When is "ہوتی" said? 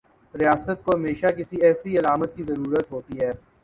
2.91-3.19